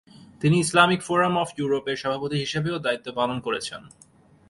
তিনি 0.41 0.55
"Islamic 0.59 1.01
forum 1.01 1.33
of 1.37 1.49
ইউরোপ"এর 1.57 1.97
সভাপতি 1.97 2.37
হিসেবেও 2.39 2.77
দায়িত্ব 2.79 3.07
পালন 3.15 3.37
করেছেন। 3.39 3.81